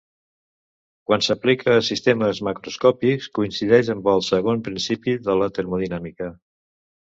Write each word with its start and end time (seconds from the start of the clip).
Quan 1.11 1.25
s'aplica 1.25 1.75
a 1.79 1.83
sistemes 1.87 2.41
macroscòpics 2.47 3.29
coincideix 3.41 3.93
amb 3.97 4.11
el 4.15 4.27
segon 4.31 4.67
principi 4.71 5.17
de 5.29 5.39
la 5.45 5.53
termodinàmica. 5.61 6.35